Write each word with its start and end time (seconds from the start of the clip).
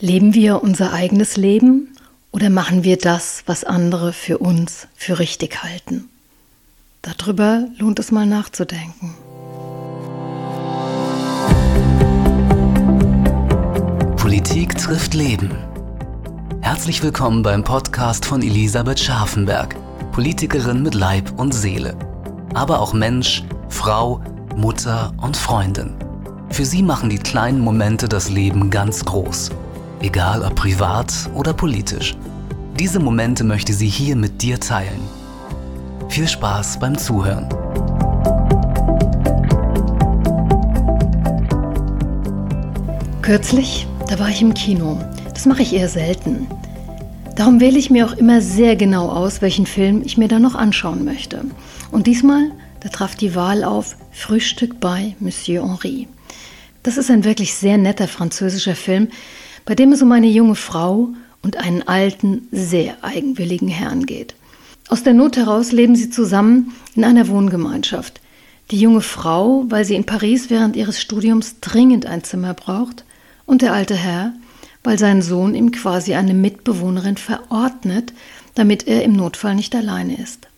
Leben 0.00 0.32
wir 0.32 0.62
unser 0.62 0.92
eigenes 0.92 1.36
Leben 1.36 1.88
oder 2.30 2.50
machen 2.50 2.84
wir 2.84 2.98
das, 2.98 3.42
was 3.46 3.64
andere 3.64 4.12
für 4.12 4.38
uns 4.38 4.86
für 4.94 5.18
richtig 5.18 5.64
halten? 5.64 6.08
Darüber 7.02 7.66
lohnt 7.78 7.98
es 7.98 8.12
mal 8.12 8.24
nachzudenken. 8.24 9.16
Politik 14.16 14.78
trifft 14.78 15.14
Leben. 15.14 15.50
Herzlich 16.60 17.02
willkommen 17.02 17.42
beim 17.42 17.64
Podcast 17.64 18.24
von 18.24 18.40
Elisabeth 18.40 19.00
Scharfenberg, 19.00 19.74
Politikerin 20.12 20.84
mit 20.84 20.94
Leib 20.94 21.40
und 21.40 21.52
Seele, 21.52 21.96
aber 22.54 22.78
auch 22.78 22.92
Mensch, 22.92 23.42
Frau, 23.68 24.22
Mutter 24.54 25.12
und 25.20 25.36
Freundin. 25.36 25.96
Für 26.50 26.64
sie 26.64 26.84
machen 26.84 27.10
die 27.10 27.18
kleinen 27.18 27.58
Momente 27.58 28.08
das 28.08 28.30
Leben 28.30 28.70
ganz 28.70 29.04
groß 29.04 29.50
egal 30.00 30.42
ob 30.42 30.54
privat 30.54 31.12
oder 31.34 31.52
politisch. 31.52 32.16
Diese 32.78 33.00
Momente 33.00 33.44
möchte 33.44 33.72
sie 33.72 33.88
hier 33.88 34.16
mit 34.16 34.42
dir 34.42 34.60
teilen. 34.60 35.00
Viel 36.08 36.28
Spaß 36.28 36.78
beim 36.78 36.96
Zuhören. 36.96 37.48
Kürzlich, 43.22 43.86
da 44.08 44.18
war 44.18 44.28
ich 44.28 44.40
im 44.40 44.54
Kino. 44.54 44.98
Das 45.34 45.44
mache 45.44 45.62
ich 45.62 45.74
eher 45.74 45.88
selten. 45.88 46.46
Darum 47.36 47.60
wähle 47.60 47.78
ich 47.78 47.90
mir 47.90 48.06
auch 48.06 48.14
immer 48.14 48.40
sehr 48.40 48.74
genau 48.74 49.10
aus, 49.10 49.42
welchen 49.42 49.66
Film 49.66 50.02
ich 50.04 50.16
mir 50.16 50.28
da 50.28 50.38
noch 50.38 50.54
anschauen 50.54 51.04
möchte. 51.04 51.44
Und 51.90 52.06
diesmal, 52.06 52.50
da 52.80 52.88
traf 52.88 53.14
die 53.14 53.34
Wahl 53.34 53.64
auf 53.64 53.96
Frühstück 54.12 54.80
bei 54.80 55.14
Monsieur 55.20 55.64
Henri. 55.64 56.08
Das 56.82 56.96
ist 56.96 57.10
ein 57.10 57.24
wirklich 57.24 57.54
sehr 57.54 57.76
netter 57.76 58.08
französischer 58.08 58.74
Film, 58.74 59.08
bei 59.68 59.74
dem 59.74 59.92
es 59.92 60.00
um 60.00 60.10
eine 60.12 60.28
junge 60.28 60.54
Frau 60.54 61.10
und 61.42 61.58
einen 61.58 61.86
alten, 61.86 62.48
sehr 62.50 63.04
eigenwilligen 63.04 63.68
Herrn 63.68 64.06
geht. 64.06 64.34
Aus 64.88 65.02
der 65.02 65.12
Not 65.12 65.36
heraus 65.36 65.72
leben 65.72 65.94
sie 65.94 66.08
zusammen 66.08 66.72
in 66.94 67.04
einer 67.04 67.28
Wohngemeinschaft. 67.28 68.22
Die 68.70 68.80
junge 68.80 69.02
Frau, 69.02 69.66
weil 69.68 69.84
sie 69.84 69.94
in 69.94 70.06
Paris 70.06 70.48
während 70.48 70.74
ihres 70.74 70.98
Studiums 71.02 71.60
dringend 71.60 72.06
ein 72.06 72.24
Zimmer 72.24 72.54
braucht, 72.54 73.04
und 73.44 73.60
der 73.60 73.74
alte 73.74 73.94
Herr, 73.94 74.32
weil 74.84 74.98
sein 74.98 75.20
Sohn 75.20 75.54
ihm 75.54 75.70
quasi 75.70 76.14
eine 76.14 76.32
Mitbewohnerin 76.32 77.18
verordnet, 77.18 78.14
damit 78.54 78.88
er 78.88 79.04
im 79.04 79.12
Notfall 79.12 79.54
nicht 79.54 79.74
alleine 79.74 80.18
ist. 80.18 80.48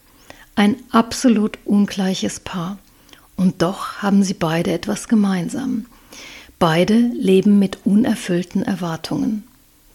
Ein 0.55 0.77
absolut 0.92 1.58
ungleiches 1.64 2.38
Paar. 2.38 2.78
Und 3.36 3.61
doch 3.61 4.03
haben 4.03 4.22
sie 4.22 4.34
beide 4.34 4.70
etwas 4.70 5.08
gemeinsam. 5.08 5.86
Beide 6.61 6.94
leben 6.94 7.58
mit 7.58 7.78
unerfüllten 7.86 8.62
Erwartungen. 8.62 9.44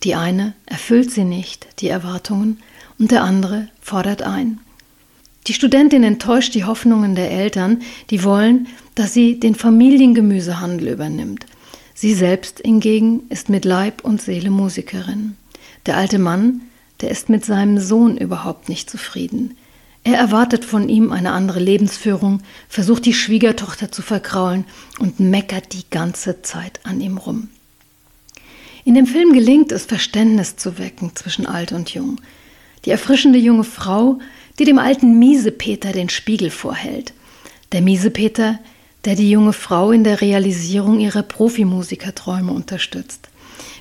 Die 0.02 0.16
eine 0.16 0.56
erfüllt 0.66 1.12
sie 1.12 1.24
nicht, 1.24 1.68
die 1.80 1.90
Erwartungen, 1.90 2.58
und 2.98 3.12
der 3.12 3.24
andere 3.24 3.68
fordert 3.82 4.24
ein. 4.24 4.60
Die 5.46 5.54
Studentin 5.54 6.04
enttäuscht 6.04 6.56
die 6.56 6.64
Hoffnungen 6.64 7.14
der 7.14 7.30
Eltern, 7.30 7.84
die 8.10 8.24
wollen, 8.24 8.66
dass 8.96 9.14
sie 9.14 9.40
den 9.40 9.54
Familiengemüsehandel 9.54 10.88
übernimmt. 10.88 11.46
Sie 11.94 12.16
selbst 12.16 12.62
hingegen 12.66 13.22
ist 13.30 13.48
mit 13.48 13.64
Leib 13.64 14.04
und 14.04 14.20
Seele 14.20 14.50
Musikerin. 14.50 15.38
Der 15.86 15.98
alte 15.98 16.18
Mann, 16.18 16.62
der 17.02 17.12
ist 17.12 17.30
mit 17.30 17.46
seinem 17.46 17.78
Sohn 17.78 18.18
überhaupt 18.18 18.70
nicht 18.70 18.90
zufrieden. 18.90 19.56
Er 20.06 20.20
erwartet 20.20 20.64
von 20.64 20.88
ihm 20.88 21.12
eine 21.12 21.32
andere 21.32 21.60
Lebensführung, 21.60 22.44
versucht 22.70 23.06
die 23.06 23.14
Schwiegertochter 23.16 23.92
zu 23.92 24.04
verkraulen 24.04 24.66
und 25.00 25.20
meckert 25.20 25.74
die 25.74 25.84
ganze 25.90 26.44
Zeit 26.44 26.80
an 26.84 27.02
ihm 27.02 27.18
rum. 27.18 27.50
In 28.84 28.94
dem 28.94 29.08
Film 29.08 29.34
gelingt 29.34 29.72
es, 29.72 29.86
Verständnis 29.86 30.58
zu 30.58 30.78
wecken 30.78 31.16
zwischen 31.16 31.48
alt 31.48 31.72
und 31.72 31.92
jung. 31.92 32.22
Die 32.86 32.92
erfrischende 32.92 33.40
junge 33.40 33.64
Frau, 33.64 34.20
die 34.60 34.66
dem 34.66 34.78
alten 34.78 35.18
Miesepeter 35.18 35.92
den 35.92 36.10
Spiegel 36.10 36.52
vorhält. 36.52 37.14
Der 37.72 37.82
Miesepeter, 37.82 38.60
der 39.06 39.16
die 39.16 39.32
junge 39.32 39.54
Frau 39.54 39.92
in 39.92 40.04
der 40.04 40.22
Realisierung 40.22 41.00
ihrer 41.00 41.24
Profimusikerträume 41.24 42.52
unterstützt. 42.52 43.28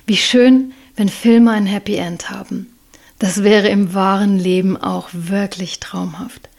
Wie 0.07 0.17
schön, 0.17 0.73
wenn 0.95 1.09
Filme 1.09 1.51
ein 1.51 1.67
Happy 1.67 1.97
End 1.97 2.31
haben. 2.31 2.74
Das 3.19 3.43
wäre 3.43 3.69
im 3.69 3.93
wahren 3.93 4.37
Leben 4.37 4.77
auch 4.77 5.09
wirklich 5.13 5.79
traumhaft. 5.79 6.49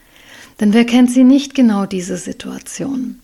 Denn 0.61 0.72
wer 0.72 0.84
kennt 0.84 1.11
sie 1.11 1.25
nicht 1.25 1.55
genau 1.55 1.87
diese 1.87 2.17
Situation? 2.17 3.21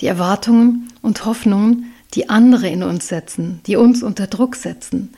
Die 0.00 0.06
Erwartungen 0.06 0.88
und 1.02 1.24
Hoffnungen, 1.24 1.92
die 2.14 2.28
andere 2.28 2.68
in 2.68 2.82
uns 2.82 3.08
setzen, 3.08 3.60
die 3.66 3.76
uns 3.76 4.02
unter 4.02 4.26
Druck 4.26 4.54
setzen, 4.54 5.10